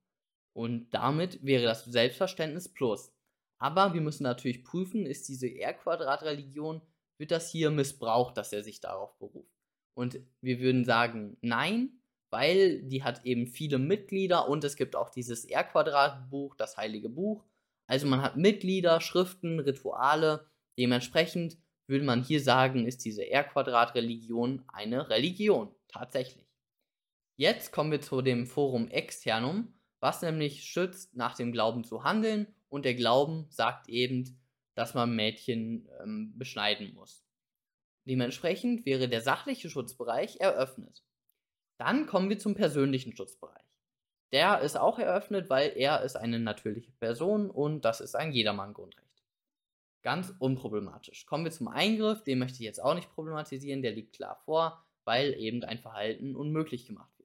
Und 0.54 0.90
damit 0.94 1.44
wäre 1.46 1.64
das 1.64 1.86
Selbstverständnis 1.86 2.70
plus. 2.70 3.14
Aber 3.58 3.94
wir 3.94 4.02
müssen 4.02 4.24
natürlich 4.24 4.64
prüfen, 4.64 5.06
ist 5.06 5.28
diese 5.28 5.48
R-Quadrat-Religion, 5.48 6.82
wird 7.18 7.32
das 7.32 7.52
hier 7.52 7.70
missbraucht, 7.70 8.36
dass 8.36 8.52
er 8.52 8.64
sich 8.64 8.80
darauf 8.80 9.18
beruft? 9.20 9.54
Und 9.94 10.20
wir 10.42 10.60
würden 10.60 10.84
sagen, 10.84 11.38
nein, 11.42 12.02
weil 12.32 12.82
die 12.84 13.04
hat 13.04 13.26
eben 13.26 13.46
viele 13.46 13.78
Mitglieder 13.78 14.50
und 14.50 14.64
es 14.64 14.76
gibt 14.76 14.96
auch 14.96 15.10
dieses 15.10 15.46
R-Quadrat-Buch, 15.46 16.56
das 16.56 16.78
heilige 16.78 17.10
Buch. 17.10 17.46
Also 17.88 18.08
man 18.08 18.22
hat 18.22 18.38
Mitglieder, 18.38 19.02
Schriften, 19.02 19.60
Rituale. 19.60 20.50
Dementsprechend 20.80 21.58
würde 21.88 22.06
man 22.06 22.24
hier 22.24 22.42
sagen, 22.42 22.88
ist 22.88 23.04
diese 23.06 23.30
R-Quadrat-Religion 23.30 24.64
eine 24.70 25.10
Religion, 25.10 25.76
tatsächlich. 25.90 26.48
Jetzt 27.38 27.72
kommen 27.72 27.92
wir 27.92 28.02
zu 28.02 28.22
dem 28.22 28.48
Forum 28.48 28.88
Externum, 28.88 29.74
was 30.02 30.22
nämlich 30.22 30.66
schützt, 30.66 31.16
nach 31.16 31.36
dem 31.36 31.54
Glauben 31.54 31.86
zu 31.86 32.04
handeln 32.04 32.48
und 32.70 32.84
der 32.84 32.96
Glauben 32.96 33.46
sagt 33.50 33.88
eben, 33.88 34.38
dass 34.76 34.94
man 34.94 35.16
Mädchen 35.16 35.88
ähm, 36.02 36.34
beschneiden 36.38 36.94
muss. 36.94 37.24
Dementsprechend 38.06 38.86
wäre 38.86 39.08
der 39.08 39.22
sachliche 39.22 39.70
Schutzbereich 39.70 40.40
eröffnet. 40.40 41.04
Dann 41.78 42.08
kommen 42.08 42.30
wir 42.30 42.40
zum 42.40 42.56
persönlichen 42.56 43.16
Schutzbereich. 43.16 43.62
Der 44.32 44.62
ist 44.62 44.78
auch 44.78 44.98
eröffnet, 44.98 45.50
weil 45.50 45.74
er 45.76 46.02
ist 46.02 46.16
eine 46.16 46.40
natürliche 46.40 46.92
Person 46.94 47.50
und 47.50 47.86
das 47.86 48.02
ist 48.02 48.16
ein 48.16 48.32
Jedermann-Grundrecht. 48.32 49.24
Ganz 50.04 50.34
unproblematisch. 50.40 51.26
Kommen 51.26 51.44
wir 51.44 51.52
zum 51.52 51.68
Eingriff, 51.68 52.24
den 52.24 52.40
möchte 52.40 52.56
ich 52.56 52.66
jetzt 52.66 52.82
auch 52.82 52.96
nicht 52.96 53.14
problematisieren, 53.14 53.82
der 53.82 53.92
liegt 53.92 54.16
klar 54.16 54.42
vor, 54.46 54.84
weil 55.04 55.34
eben 55.36 55.64
ein 55.64 55.80
Verhalten 55.80 56.36
unmöglich 56.36 56.88
gemacht 56.88 57.12
wird. 57.20 57.21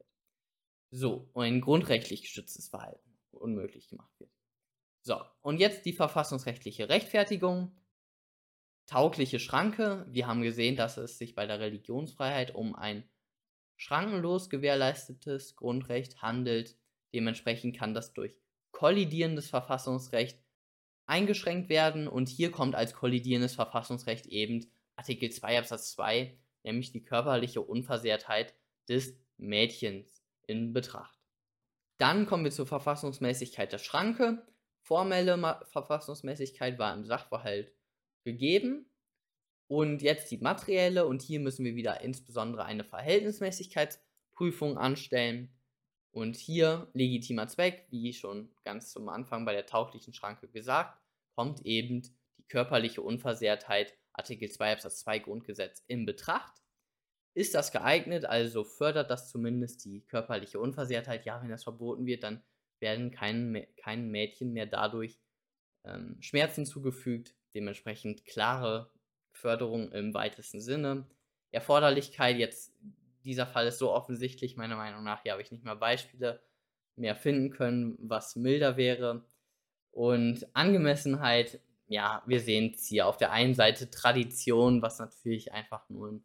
So, 0.90 1.28
und 1.32 1.44
ein 1.44 1.60
grundrechtlich 1.60 2.22
geschütztes 2.22 2.68
Verhalten 2.68 3.18
unmöglich 3.32 3.88
gemacht 3.88 4.12
wird. 4.18 4.30
So, 5.02 5.20
und 5.42 5.58
jetzt 5.58 5.84
die 5.84 5.92
verfassungsrechtliche 5.92 6.88
Rechtfertigung. 6.88 7.76
Taugliche 8.86 9.40
Schranke. 9.40 10.06
Wir 10.08 10.26
haben 10.26 10.42
gesehen, 10.42 10.76
dass 10.76 10.96
es 10.96 11.18
sich 11.18 11.34
bei 11.34 11.46
der 11.46 11.60
Religionsfreiheit 11.60 12.54
um 12.54 12.74
ein 12.74 13.08
schrankenlos 13.76 14.48
gewährleistetes 14.48 15.56
Grundrecht 15.56 16.22
handelt. 16.22 16.76
Dementsprechend 17.12 17.76
kann 17.76 17.94
das 17.94 18.14
durch 18.14 18.36
kollidierendes 18.72 19.48
Verfassungsrecht 19.48 20.38
eingeschränkt 21.06 21.68
werden 21.68 22.08
und 22.08 22.28
hier 22.28 22.50
kommt 22.50 22.74
als 22.74 22.94
kollidierendes 22.94 23.54
Verfassungsrecht 23.54 24.26
eben 24.26 24.66
Artikel 24.96 25.30
2 25.30 25.58
Absatz 25.58 25.92
2, 25.92 26.36
nämlich 26.64 26.90
die 26.90 27.04
körperliche 27.04 27.60
Unversehrtheit 27.60 28.54
des 28.88 29.16
Mädchens 29.36 30.15
in 30.46 30.72
Betracht. 30.72 31.18
Dann 31.98 32.26
kommen 32.26 32.44
wir 32.44 32.52
zur 32.52 32.66
Verfassungsmäßigkeit 32.66 33.72
der 33.72 33.78
Schranke 33.78 34.46
formelle 34.86 35.60
Verfassungsmäßigkeit 35.72 36.78
war 36.78 36.94
im 36.94 37.04
Sachverhalt 37.04 37.74
gegeben. 38.24 38.88
Und 39.68 40.00
jetzt 40.00 40.30
die 40.30 40.38
materielle, 40.38 41.06
und 41.06 41.22
hier 41.22 41.40
müssen 41.40 41.64
wir 41.64 41.74
wieder 41.74 42.02
insbesondere 42.02 42.64
eine 42.64 42.84
Verhältnismäßigkeitsprüfung 42.84 44.78
anstellen. 44.78 45.52
Und 46.12 46.36
hier 46.36 46.88
legitimer 46.94 47.48
Zweck, 47.48 47.88
wie 47.90 48.12
schon 48.12 48.54
ganz 48.62 48.92
zum 48.92 49.08
Anfang 49.08 49.44
bei 49.44 49.54
der 49.54 49.66
tauglichen 49.66 50.14
Schranke 50.14 50.46
gesagt, 50.48 51.02
kommt 51.34 51.66
eben 51.66 52.02
die 52.38 52.46
körperliche 52.46 53.02
Unversehrtheit 53.02 53.92
Artikel 54.12 54.48
2 54.48 54.74
Absatz 54.74 55.00
2 55.00 55.18
Grundgesetz 55.18 55.82
in 55.88 56.06
Betracht. 56.06 56.62
Ist 57.36 57.54
das 57.54 57.70
geeignet, 57.70 58.24
also 58.24 58.64
fördert 58.64 59.10
das 59.10 59.30
zumindest 59.30 59.84
die 59.84 60.00
körperliche 60.00 60.58
Unversehrtheit? 60.58 61.26
Ja, 61.26 61.42
wenn 61.42 61.50
das 61.50 61.64
verboten 61.64 62.06
wird, 62.06 62.22
dann 62.22 62.42
werden 62.80 63.10
keinem, 63.10 63.62
keinem 63.76 64.10
Mädchen 64.10 64.54
mehr 64.54 64.64
dadurch 64.64 65.20
ähm, 65.84 66.16
Schmerzen 66.20 66.64
zugefügt, 66.64 67.34
dementsprechend 67.54 68.24
klare 68.24 68.90
Förderung 69.32 69.92
im 69.92 70.14
weitesten 70.14 70.62
Sinne. 70.62 71.06
Erforderlichkeit, 71.50 72.38
jetzt 72.38 72.72
dieser 73.22 73.46
Fall 73.46 73.66
ist 73.66 73.80
so 73.80 73.92
offensichtlich, 73.92 74.56
meiner 74.56 74.76
Meinung 74.76 75.04
nach, 75.04 75.22
hier 75.22 75.32
habe 75.32 75.42
ich 75.42 75.52
nicht 75.52 75.64
mal 75.64 75.76
Beispiele 75.76 76.42
mehr 76.96 77.16
finden 77.16 77.50
können, 77.50 77.98
was 77.98 78.34
milder 78.36 78.78
wäre. 78.78 79.26
Und 79.90 80.46
Angemessenheit, 80.54 81.60
ja, 81.86 82.22
wir 82.24 82.40
sehen 82.40 82.72
es 82.74 82.86
hier 82.86 83.06
auf 83.06 83.18
der 83.18 83.30
einen 83.30 83.52
Seite 83.52 83.90
Tradition, 83.90 84.80
was 84.80 84.98
natürlich 84.98 85.52
einfach 85.52 85.86
nur 85.90 86.12
ein 86.12 86.24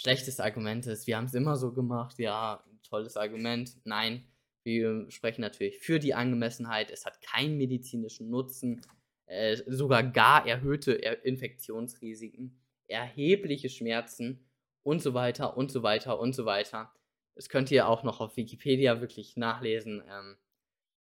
schlechtes 0.00 0.40
Argument 0.40 0.86
ist. 0.86 1.06
Wir 1.06 1.16
haben 1.16 1.26
es 1.26 1.34
immer 1.34 1.56
so 1.56 1.72
gemacht, 1.72 2.18
ja, 2.18 2.64
tolles 2.82 3.16
Argument. 3.16 3.76
Nein, 3.84 4.24
wir 4.64 5.10
sprechen 5.10 5.42
natürlich 5.42 5.78
für 5.78 5.98
die 5.98 6.14
Angemessenheit. 6.14 6.90
Es 6.90 7.04
hat 7.04 7.20
keinen 7.20 7.58
medizinischen 7.58 8.30
Nutzen, 8.30 8.80
äh, 9.26 9.56
sogar 9.66 10.02
gar 10.02 10.46
erhöhte 10.46 10.92
Infektionsrisiken, 10.92 12.58
erhebliche 12.88 13.68
Schmerzen 13.68 14.44
und 14.82 15.02
so 15.02 15.14
weiter 15.14 15.56
und 15.56 15.70
so 15.70 15.82
weiter 15.82 16.18
und 16.18 16.34
so 16.34 16.46
weiter. 16.46 16.92
Das 17.34 17.48
könnt 17.48 17.70
ihr 17.70 17.86
auch 17.86 18.02
noch 18.02 18.20
auf 18.20 18.36
Wikipedia 18.36 19.00
wirklich 19.00 19.36
nachlesen. 19.36 20.02
Ähm, 20.08 20.36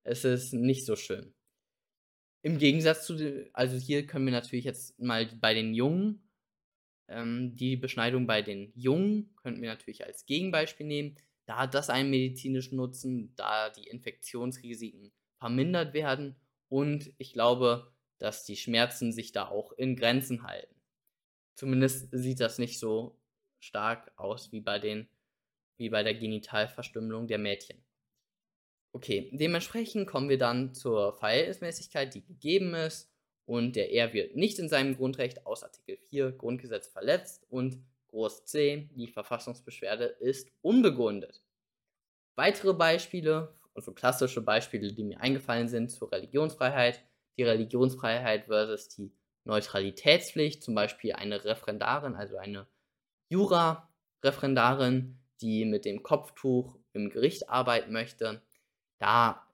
es 0.03 0.23
ist 0.23 0.53
nicht 0.53 0.85
so 0.85 0.95
schön. 0.95 1.33
Im 2.43 2.59
Gegensatz 2.59 3.07
zu, 3.07 3.49
also 3.53 3.77
hier 3.77 4.05
können 4.05 4.25
wir 4.25 4.31
natürlich 4.31 4.65
jetzt 4.65 4.99
mal 4.99 5.25
bei 5.41 5.55
den 5.55 5.73
Jungen, 5.73 6.24
ähm, 7.07 7.55
die 7.55 7.75
Beschneidung 7.75 8.27
bei 8.27 8.41
den 8.41 8.71
Jungen 8.75 9.35
könnten 9.35 9.61
wir 9.61 9.69
natürlich 9.69 10.05
als 10.05 10.25
Gegenbeispiel 10.25 10.85
nehmen. 10.85 11.15
Da 11.45 11.57
hat 11.57 11.73
das 11.73 11.89
einen 11.89 12.09
medizinischen 12.09 12.77
Nutzen, 12.77 13.33
da 13.35 13.69
die 13.69 13.87
Infektionsrisiken 13.87 15.11
vermindert 15.37 15.93
werden 15.93 16.35
und 16.69 17.13
ich 17.17 17.33
glaube, 17.33 17.91
dass 18.17 18.45
die 18.45 18.55
Schmerzen 18.55 19.11
sich 19.11 19.31
da 19.31 19.47
auch 19.49 19.71
in 19.73 19.95
Grenzen 19.95 20.43
halten. 20.43 20.75
Zumindest 21.53 22.09
sieht 22.11 22.39
das 22.39 22.57
nicht 22.57 22.79
so 22.79 23.19
stark 23.59 24.11
aus 24.15 24.51
wie 24.51 24.61
bei 24.61 24.79
den 24.79 25.07
wie 25.77 25.89
bei 25.89 26.03
der 26.03 26.15
Genitalverstümmelung 26.15 27.27
der 27.27 27.37
Mädchen. 27.37 27.83
Okay, 28.93 29.29
dementsprechend 29.33 30.07
kommen 30.07 30.29
wir 30.29 30.37
dann 30.37 30.73
zur 30.73 31.11
Verhältnismäßigkeit, 31.13 32.13
die 32.13 32.23
gegeben 32.23 32.73
ist 32.73 33.11
und 33.45 33.75
der 33.75 33.93
R 33.93 34.13
wird 34.13 34.35
nicht 34.35 34.59
in 34.59 34.69
seinem 34.69 34.95
Grundrecht 34.95 35.45
aus 35.45 35.63
Artikel 35.63 35.97
4 36.09 36.31
Grundgesetz 36.31 36.87
verletzt 36.87 37.45
und 37.49 37.77
Groß 38.07 38.45
C, 38.45 38.89
die 38.95 39.07
Verfassungsbeschwerde 39.07 40.05
ist 40.05 40.49
unbegründet. 40.61 41.41
Weitere 42.35 42.73
Beispiele, 42.73 43.53
also 43.73 43.91
klassische 43.91 44.41
Beispiele, 44.41 44.93
die 44.93 45.03
mir 45.03 45.19
eingefallen 45.19 45.67
sind 45.67 45.91
zur 45.91 46.11
Religionsfreiheit, 46.11 47.03
die 47.37 47.43
Religionsfreiheit 47.43 48.45
versus 48.45 48.87
die 48.89 49.11
Neutralitätspflicht, 49.43 50.63
zum 50.63 50.75
Beispiel 50.75 51.13
eine 51.13 51.43
Referendarin, 51.43 52.15
also 52.15 52.37
eine 52.37 52.67
Jura-Referendarin, 53.29 55.19
die 55.41 55.65
mit 55.65 55.85
dem 55.85 56.01
Kopftuch 56.01 56.77
im 56.93 57.09
Gericht 57.09 57.49
arbeiten 57.49 57.91
möchte. 57.91 58.41
Da 58.97 59.44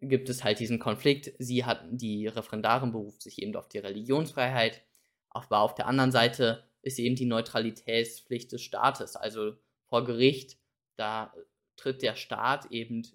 gibt 0.00 0.28
es 0.28 0.44
halt 0.44 0.58
diesen 0.60 0.78
Konflikt. 0.78 1.32
Sie 1.38 1.64
hat, 1.64 1.84
die 1.90 2.26
Referendarin 2.26 2.92
beruft 2.92 3.22
sich 3.22 3.42
eben 3.42 3.54
auf 3.56 3.68
die 3.68 3.78
Religionsfreiheit, 3.78 4.82
aber 5.30 5.60
auf 5.60 5.74
der 5.74 5.86
anderen 5.86 6.12
Seite 6.12 6.64
ist 6.82 6.98
eben 6.98 7.16
die 7.16 7.26
Neutralitätspflicht 7.26 8.52
des 8.52 8.62
Staates. 8.62 9.16
Also 9.16 9.56
vor 9.86 10.04
Gericht, 10.04 10.58
da 10.96 11.34
tritt 11.76 12.02
der 12.02 12.16
Staat 12.16 12.70
eben 12.70 13.06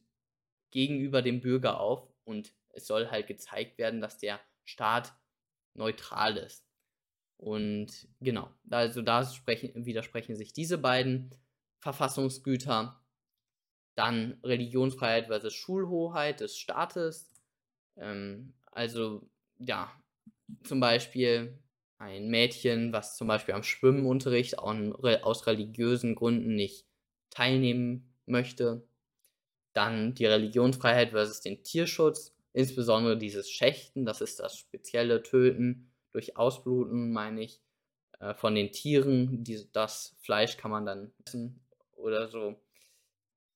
gegenüber 0.71 1.21
dem 1.21 1.41
Bürger 1.41 1.79
auf 1.79 2.07
und 2.23 2.53
es 2.69 2.87
soll 2.87 3.09
halt 3.09 3.27
gezeigt 3.27 3.77
werden, 3.77 4.01
dass 4.01 4.17
der 4.17 4.39
Staat 4.63 5.13
neutral 5.73 6.37
ist. 6.37 6.65
Und 7.37 8.07
genau, 8.19 8.49
also 8.69 9.01
da 9.01 9.25
sprechen, 9.25 9.85
widersprechen 9.85 10.35
sich 10.35 10.53
diese 10.53 10.77
beiden 10.77 11.31
Verfassungsgüter. 11.79 13.00
Dann 14.01 14.39
Religionsfreiheit 14.43 15.27
versus 15.27 15.53
Schulhoheit 15.53 16.39
des 16.41 16.57
Staates. 16.57 17.29
Ähm, 17.97 18.53
Also, 18.71 19.29
ja, 19.59 19.91
zum 20.63 20.79
Beispiel 20.79 21.59
ein 21.99 22.29
Mädchen, 22.29 22.93
was 22.93 23.17
zum 23.17 23.27
Beispiel 23.27 23.53
am 23.53 23.63
Schwimmenunterricht 23.63 24.59
aus 24.59 25.47
religiösen 25.47 26.15
Gründen 26.15 26.55
nicht 26.55 26.87
teilnehmen 27.29 28.15
möchte. 28.25 28.87
Dann 29.73 30.15
die 30.15 30.25
Religionsfreiheit 30.25 31.11
versus 31.11 31.41
den 31.41 31.63
Tierschutz, 31.63 32.35
insbesondere 32.53 33.17
dieses 33.17 33.49
Schächten, 33.51 34.05
das 34.05 34.21
ist 34.21 34.39
das 34.39 34.57
spezielle 34.57 35.23
Töten 35.23 35.91
durch 36.11 36.37
Ausbluten, 36.37 37.11
meine 37.13 37.43
ich, 37.43 37.61
äh, 38.19 38.33
von 38.35 38.55
den 38.55 38.71
Tieren. 38.71 39.43
Das 39.73 40.15
Fleisch 40.21 40.57
kann 40.57 40.71
man 40.71 40.85
dann 40.85 41.13
essen 41.25 41.61
oder 41.97 42.27
so. 42.29 42.61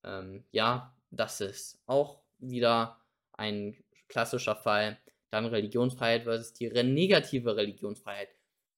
Ähm, 0.05 0.45
ja, 0.51 0.95
das 1.11 1.41
ist 1.41 1.81
auch 1.87 2.21
wieder 2.39 2.99
ein 3.33 3.75
klassischer 4.07 4.55
Fall. 4.55 4.97
Dann 5.31 5.45
Religionsfreiheit 5.45 6.23
versus 6.23 6.53
die 6.53 6.69
negative 6.69 7.57
Religionsfreiheit. 7.57 8.29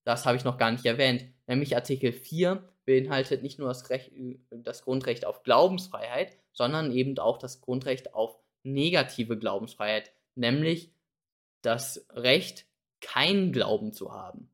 Das 0.03 0.25
habe 0.25 0.37
ich 0.37 0.45
noch 0.45 0.57
gar 0.57 0.71
nicht 0.71 0.85
erwähnt. 0.85 1.25
Nämlich 1.47 1.75
Artikel 1.75 2.13
4 2.13 2.63
beinhaltet 2.85 3.43
nicht 3.43 3.59
nur 3.59 3.67
das, 3.67 3.89
Recht, 3.89 4.11
das 4.49 4.83
Grundrecht 4.83 5.25
auf 5.25 5.43
Glaubensfreiheit, 5.43 6.37
sondern 6.53 6.91
eben 6.91 7.17
auch 7.19 7.37
das 7.37 7.61
Grundrecht 7.61 8.13
auf 8.13 8.39
negative 8.63 9.37
Glaubensfreiheit, 9.37 10.11
nämlich 10.35 10.91
das 11.61 12.05
Recht, 12.11 12.65
keinen 13.01 13.51
Glauben 13.51 13.91
zu 13.91 14.13
haben. 14.13 14.49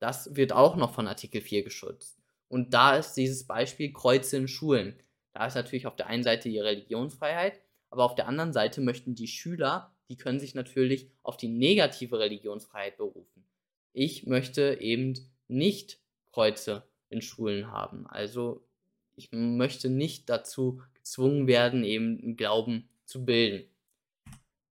Das 0.00 0.34
wird 0.34 0.52
auch 0.52 0.76
noch 0.76 0.94
von 0.94 1.06
Artikel 1.06 1.40
4 1.40 1.62
geschützt. 1.62 2.18
Und 2.48 2.74
da 2.74 2.96
ist 2.96 3.14
dieses 3.14 3.46
Beispiel 3.46 3.92
Kreuze 3.92 4.36
in 4.38 4.48
Schulen. 4.48 4.98
Da 5.34 5.46
ist 5.46 5.56
natürlich 5.56 5.86
auf 5.86 5.96
der 5.96 6.06
einen 6.06 6.22
Seite 6.22 6.48
die 6.48 6.60
Religionsfreiheit, 6.60 7.60
aber 7.90 8.04
auf 8.04 8.14
der 8.14 8.28
anderen 8.28 8.52
Seite 8.52 8.80
möchten 8.80 9.14
die 9.14 9.28
Schüler, 9.28 9.92
die 10.08 10.16
können 10.16 10.40
sich 10.40 10.54
natürlich 10.54 11.10
auf 11.22 11.36
die 11.36 11.48
negative 11.48 12.18
Religionsfreiheit 12.18 12.96
berufen. 12.96 13.44
Ich 13.92 14.26
möchte 14.26 14.80
eben 14.80 15.14
nicht 15.48 15.98
Kreuze 16.32 16.84
in 17.08 17.20
Schulen 17.20 17.70
haben. 17.70 18.06
Also 18.06 18.64
ich 19.16 19.30
möchte 19.32 19.88
nicht 19.88 20.28
dazu 20.28 20.82
gezwungen 20.94 21.46
werden, 21.46 21.84
eben 21.84 22.18
einen 22.20 22.36
Glauben 22.36 22.88
zu 23.04 23.24
bilden. 23.24 23.68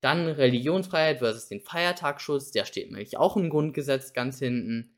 Dann 0.01 0.27
Religionsfreiheit 0.27 1.19
versus 1.19 1.47
den 1.47 1.61
Feiertagsschutz, 1.61 2.51
der 2.51 2.65
steht 2.65 2.91
nämlich 2.91 3.17
auch 3.17 3.37
im 3.37 3.49
Grundgesetz 3.49 4.13
ganz 4.13 4.39
hinten. 4.39 4.93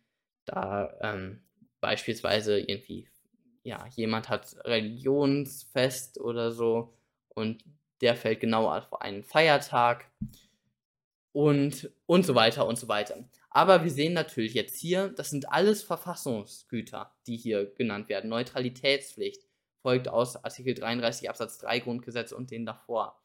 Da 0.46 0.96
ähm, 1.02 1.42
beispielsweise 1.80 2.60
irgendwie, 2.60 3.08
ja, 3.66 3.88
jemand 3.96 4.30
hat 4.30 4.56
Religionsfest 4.64 6.20
oder 6.22 6.52
so 6.52 6.94
und 7.30 7.64
der 8.00 8.16
fällt 8.16 8.40
genau 8.40 8.70
auf 8.70 9.02
einen 9.02 9.24
Feiertag 9.24 10.06
und, 11.32 11.92
und 12.06 12.26
so 12.26 12.36
weiter 12.36 12.68
und 12.68 12.78
so 12.78 12.88
weiter. 12.88 13.28
Aber 13.50 13.84
wir 13.84 13.90
sehen 13.90 14.14
natürlich 14.14 14.54
jetzt 14.54 14.80
hier, 14.80 15.10
das 15.10 15.32
sind 15.32 15.52
alles 15.52 15.82
Verfassungsgüter, 15.82 17.12
die 17.26 17.38
hier 17.38 17.66
genannt 17.74 18.08
werden. 18.08 18.30
Neutralitätspflicht 18.30 19.42
folgt 19.82 20.10
aus 20.10 20.36
Artikel 20.44 20.76
33 20.76 21.28
Absatz 21.28 21.58
3 21.58 21.80
Grundgesetz 21.80 22.34
und 22.34 22.52
den 22.52 22.68
davor. 22.68 23.20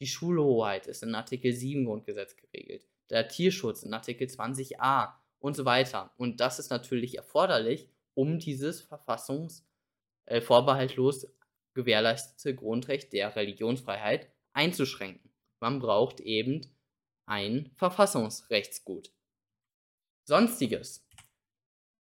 Die 0.00 0.06
Schulhoheit 0.06 0.86
ist 0.86 1.02
in 1.02 1.14
Artikel 1.14 1.52
7 1.52 1.84
Grundgesetz 1.84 2.34
geregelt. 2.36 2.86
Der 3.10 3.28
Tierschutz 3.28 3.82
in 3.82 3.92
Artikel 3.92 4.26
20a 4.26 5.12
und 5.38 5.54
so 5.54 5.66
weiter. 5.66 6.12
Und 6.16 6.40
das 6.40 6.58
ist 6.58 6.70
natürlich 6.70 7.18
erforderlich, 7.18 7.90
um 8.14 8.38
dieses 8.38 8.80
verfassungs 8.80 9.66
äh, 10.26 10.40
vorbehaltlos 10.40 11.26
gewährleistete 11.74 12.54
Grundrecht 12.54 13.12
der 13.12 13.34
Religionsfreiheit 13.34 14.30
einzuschränken. 14.52 15.30
Man 15.60 15.78
braucht 15.78 16.20
eben 16.20 16.60
ein 17.26 17.70
Verfassungsrechtsgut. 17.76 19.12
Sonstiges. 20.24 21.06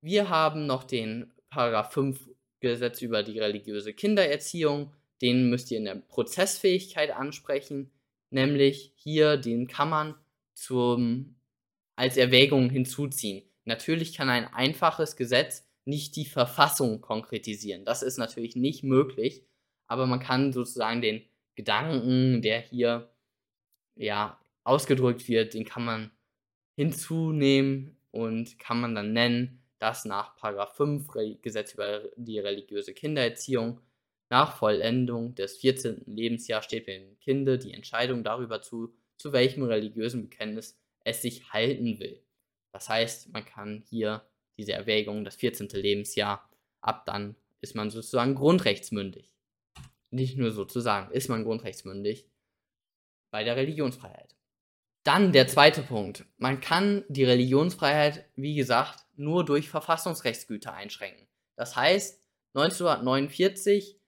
Wir 0.00 0.28
haben 0.28 0.66
noch 0.66 0.85
den 0.85 1.33
Paragraph 1.49 1.92
5 1.92 2.28
Gesetz 2.61 3.02
über 3.02 3.23
die 3.23 3.39
religiöse 3.39 3.95
Kindererziehung. 3.95 4.93
Den 5.21 5.50
müsst 5.50 5.71
ihr 5.71 5.78
in 5.78 5.84
der 5.84 5.97
Prozessfähigkeit 5.97 7.10
ansprechen. 7.10 7.91
Nämlich 8.30 8.93
hier, 8.97 9.37
den 9.37 9.69
kann 9.69 9.91
man 9.91 10.15
zum, 10.54 11.37
als 11.97 12.17
Erwägung 12.17 12.71
hinzuziehen. 12.71 13.43
Natürlich 13.65 14.17
kann 14.17 14.28
ein 14.28 14.47
einfaches 14.52 15.17
Gesetz 15.17 15.69
nicht 15.84 16.16
die 16.16 16.26
Verfassung 16.26 17.00
konkretisieren. 17.00 17.84
Das 17.84 18.02
ist 18.02 18.18
natürlich 18.18 18.56
nicht 18.56 18.84
möglich, 18.84 19.45
aber 19.86 20.06
man 20.06 20.21
kann 20.21 20.52
sozusagen 20.52 21.02
den 21.02 21.23
Gedanken, 21.54 22.40
der 22.42 22.60
hier 22.60 23.12
ja 23.97 24.40
ausgedrückt 24.64 25.28
wird, 25.28 25.54
den 25.54 25.64
kann 25.64 25.84
man 25.84 26.10
hinzunehmen 26.76 27.97
und 28.10 28.58
kann 28.58 28.80
man 28.80 28.95
dann 28.95 29.12
nennen, 29.12 29.62
dass 29.78 30.04
nach 30.04 30.36
5 30.38 31.08
Gesetz 31.42 31.75
über 31.75 32.08
die 32.16 32.38
religiöse 32.38 32.95
Kindererziehung 32.95 33.80
nach 34.30 34.56
Vollendung 34.56 35.34
des 35.34 35.58
14. 35.58 36.04
Lebensjahres 36.06 36.64
steht 36.64 36.86
dem 36.86 37.18
Kinde 37.18 37.58
die 37.58 37.75
Entscheidung 37.75 38.25
darüber 38.25 38.62
zu, 38.62 38.95
zu 39.18 39.32
welchem 39.32 39.64
religiösen 39.64 40.23
Bekenntnis 40.23 40.78
es 41.04 41.21
sich 41.21 41.52
halten 41.52 41.99
will. 41.99 42.23
Das 42.73 42.88
heißt, 42.88 43.32
man 43.32 43.45
kann 43.45 43.82
hier 43.90 44.25
diese 44.63 44.73
Erwägung, 44.73 45.25
das 45.25 45.37
14. 45.37 45.69
Lebensjahr, 45.69 46.49
ab 46.81 47.05
dann 47.07 47.37
ist 47.61 47.75
man 47.75 47.91
sozusagen 47.91 48.35
grundrechtsmündig. 48.35 49.33
Nicht 50.11 50.37
nur 50.39 50.53
sozusagen, 50.53 51.13
ist 51.13 51.29
man 51.29 51.43
grundrechtsmündig 51.45 52.29
bei 53.31 53.45
der 53.45 53.57
Religionsfreiheit. 53.57 54.37
Dann 55.05 55.33
der 55.33 55.49
zweite 55.49 55.83
Punkt. 55.83 56.25
Man 56.37 56.61
kann 56.61 57.05
die 57.09 57.25
Religionsfreiheit, 57.25 58.25
wie 58.37 58.55
gesagt, 58.55 59.05
nur 59.17 59.45
durch 59.45 59.69
Verfassungsrechtsgüter 59.69 60.73
einschränken. 60.73 61.27
Das 61.57 61.75
heißt, 61.75 62.23
1949 62.55 63.99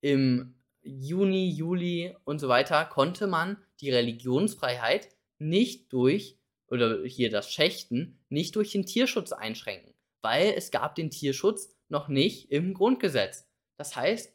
im 0.00 0.54
Juni, 0.82 1.50
Juli 1.50 2.14
und 2.24 2.38
so 2.38 2.48
weiter 2.48 2.84
konnte 2.84 3.26
man 3.26 3.56
die 3.80 3.90
Religionsfreiheit 3.90 5.08
nicht 5.38 5.92
durch, 5.92 6.38
oder 6.68 7.04
hier 7.04 7.30
das 7.30 7.50
Schächten, 7.50 8.18
nicht 8.28 8.54
durch 8.54 8.70
den 8.70 8.86
Tierschutz 8.86 9.32
einschränken, 9.32 9.93
weil 10.24 10.54
es 10.56 10.70
gab 10.70 10.94
den 10.94 11.10
Tierschutz 11.10 11.76
noch 11.88 12.08
nicht 12.08 12.50
im 12.50 12.72
Grundgesetz. 12.72 13.46
Das 13.76 13.94
heißt, 13.94 14.34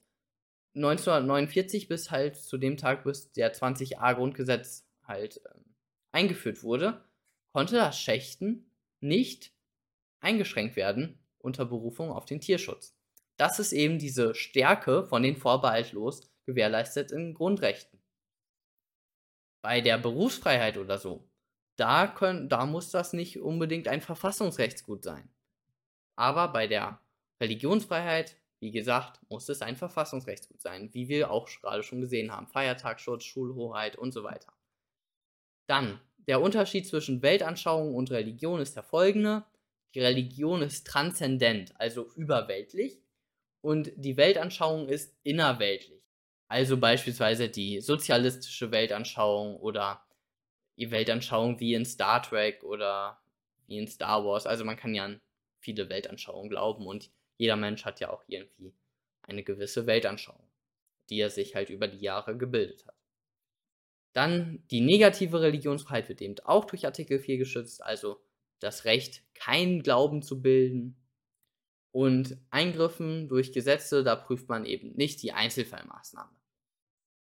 1949 0.75 1.87
bis 1.87 2.11
halt 2.11 2.37
zu 2.37 2.59
dem 2.59 2.77
Tag, 2.77 3.03
bis 3.03 3.31
der 3.31 3.53
20a 3.55 4.13
Grundgesetz 4.13 4.87
halt 5.03 5.41
ähm, 5.51 5.75
eingeführt 6.11 6.61
wurde, 6.61 7.03
konnte 7.53 7.75
das 7.75 7.99
Schächten 7.99 8.71
nicht 9.01 9.51
eingeschränkt 10.19 10.75
werden 10.75 11.25
unter 11.39 11.65
Berufung 11.65 12.11
auf 12.11 12.25
den 12.25 12.39
Tierschutz. 12.39 12.95
Das 13.37 13.57
ist 13.57 13.71
eben 13.71 13.97
diese 13.97 14.35
Stärke 14.35 15.05
von 15.05 15.23
den 15.23 15.37
vorbehaltlos 15.37 16.29
gewährleisteten 16.45 17.33
Grundrechten. 17.33 17.99
Bei 19.63 19.81
der 19.81 19.97
Berufsfreiheit 19.97 20.77
oder 20.77 20.99
so, 20.99 21.27
da, 21.77 22.07
können, 22.07 22.47
da 22.47 22.67
muss 22.67 22.91
das 22.91 23.13
nicht 23.13 23.39
unbedingt 23.39 23.87
ein 23.87 24.01
Verfassungsrechtsgut 24.01 25.03
sein. 25.03 25.31
Aber 26.19 26.49
bei 26.49 26.67
der 26.67 26.99
Religionsfreiheit, 27.41 28.35
wie 28.59 28.71
gesagt, 28.71 29.21
muss 29.29 29.47
es 29.47 29.61
ein 29.61 29.77
Verfassungsrechtsgut 29.77 30.59
sein, 30.59 30.93
wie 30.93 31.07
wir 31.07 31.31
auch 31.31 31.47
gerade 31.61 31.81
schon 31.81 32.01
gesehen 32.01 32.29
haben. 32.29 32.45
Feiertagsschutz, 32.45 33.23
Schulhoheit 33.23 33.95
und 33.95 34.11
so 34.11 34.25
weiter. 34.25 34.51
Dann, 35.65 36.01
der 36.27 36.41
Unterschied 36.41 36.85
zwischen 36.85 37.21
Weltanschauung 37.21 37.95
und 37.95 38.11
Religion 38.11 38.59
ist 38.59 38.75
der 38.75 38.83
folgende. 38.83 39.45
Die 39.95 40.01
Religion 40.01 40.61
ist 40.61 40.85
transzendent, 40.85 41.73
also 41.79 42.11
überweltlich, 42.15 43.01
und 43.61 43.93
die 43.95 44.17
Weltanschauung 44.17 44.89
ist 44.89 45.15
innerweltlich. 45.23 46.03
Also 46.49 46.75
beispielsweise 46.75 47.47
die 47.47 47.79
sozialistische 47.79 48.71
Weltanschauung 48.71 49.55
oder 49.55 50.05
die 50.77 50.91
Weltanschauung 50.91 51.61
wie 51.61 51.75
in 51.75 51.85
Star 51.85 52.21
Trek 52.21 52.61
oder 52.65 53.21
wie 53.67 53.77
in 53.77 53.87
Star 53.87 54.25
Wars. 54.25 54.45
Also 54.45 54.65
man 54.65 54.75
kann 54.75 54.93
ja 54.93 55.05
an 55.05 55.21
viele 55.59 55.89
Weltanschauungen 55.89 56.49
glauben 56.49 56.85
und 56.87 57.11
jeder 57.37 57.55
Mensch 57.55 57.85
hat 57.85 57.99
ja 57.99 58.09
auch 58.09 58.23
irgendwie 58.27 58.73
eine 59.21 59.43
gewisse 59.43 59.85
Weltanschauung, 59.85 60.49
die 61.09 61.19
er 61.19 61.29
sich 61.29 61.55
halt 61.55 61.69
über 61.69 61.87
die 61.87 62.03
Jahre 62.03 62.37
gebildet 62.37 62.85
hat. 62.85 62.95
Dann 64.13 64.63
die 64.71 64.81
negative 64.81 65.41
Religionsfreiheit 65.41 66.09
wird 66.09 66.21
eben 66.21 66.35
auch 66.43 66.65
durch 66.65 66.85
Artikel 66.85 67.19
4 67.19 67.37
geschützt, 67.37 67.83
also 67.83 68.19
das 68.59 68.85
Recht, 68.85 69.23
keinen 69.33 69.83
Glauben 69.83 70.21
zu 70.21 70.41
bilden. 70.41 70.95
Und 71.91 72.37
Eingriffen 72.51 73.27
durch 73.27 73.51
Gesetze, 73.51 74.03
da 74.03 74.15
prüft 74.15 74.47
man 74.47 74.65
eben 74.65 74.93
nicht 74.93 75.23
die 75.23 75.31
Einzelfallmaßnahme. 75.31 76.35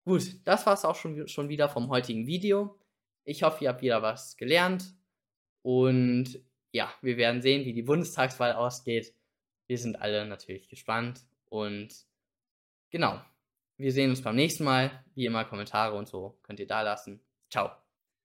Gut, 0.05 0.35
das 0.45 0.65
war 0.65 0.73
es 0.73 0.83
auch 0.83 0.95
schon, 0.95 1.27
schon 1.27 1.49
wieder 1.49 1.69
vom 1.69 1.89
heutigen 1.89 2.27
Video. 2.27 2.77
Ich 3.23 3.43
hoffe, 3.43 3.63
ihr 3.63 3.69
habt 3.69 3.81
wieder 3.81 4.01
was 4.01 4.35
gelernt. 4.35 4.95
Und 5.61 6.43
ja, 6.71 6.93
wir 7.01 7.17
werden 7.17 7.41
sehen, 7.41 7.65
wie 7.65 7.73
die 7.73 7.81
Bundestagswahl 7.81 8.53
ausgeht. 8.53 9.13
Wir 9.67 9.77
sind 9.77 10.01
alle 10.01 10.25
natürlich 10.25 10.67
gespannt. 10.67 11.21
Und 11.49 12.05
genau, 12.89 13.21
wir 13.77 13.91
sehen 13.91 14.09
uns 14.09 14.21
beim 14.21 14.35
nächsten 14.35 14.63
Mal. 14.63 15.03
Wie 15.15 15.25
immer, 15.25 15.45
Kommentare 15.45 15.95
und 15.95 16.07
so 16.07 16.37
könnt 16.43 16.59
ihr 16.59 16.67
da 16.67 16.81
lassen. 16.81 17.21
Ciao. 17.49 17.88